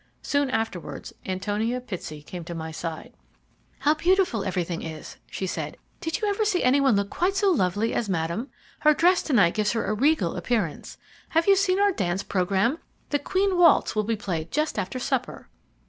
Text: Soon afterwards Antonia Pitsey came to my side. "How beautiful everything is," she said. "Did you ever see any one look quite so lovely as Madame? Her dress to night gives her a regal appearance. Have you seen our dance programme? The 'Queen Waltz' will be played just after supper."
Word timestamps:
Soon 0.23 0.49
afterwards 0.49 1.13
Antonia 1.27 1.79
Pitsey 1.79 2.23
came 2.25 2.43
to 2.45 2.55
my 2.55 2.71
side. 2.71 3.13
"How 3.81 3.93
beautiful 3.93 4.43
everything 4.43 4.81
is," 4.81 5.17
she 5.29 5.45
said. 5.45 5.77
"Did 5.99 6.19
you 6.19 6.27
ever 6.27 6.43
see 6.43 6.63
any 6.63 6.81
one 6.81 6.95
look 6.95 7.11
quite 7.11 7.35
so 7.35 7.51
lovely 7.51 7.93
as 7.93 8.09
Madame? 8.09 8.49
Her 8.79 8.95
dress 8.95 9.21
to 9.21 9.33
night 9.33 9.53
gives 9.53 9.73
her 9.73 9.85
a 9.85 9.93
regal 9.93 10.37
appearance. 10.37 10.97
Have 11.29 11.45
you 11.47 11.55
seen 11.55 11.77
our 11.79 11.91
dance 11.91 12.23
programme? 12.23 12.79
The 13.11 13.19
'Queen 13.19 13.55
Waltz' 13.55 13.95
will 13.95 14.01
be 14.03 14.15
played 14.15 14.49
just 14.49 14.79
after 14.79 14.97
supper." 14.97 15.49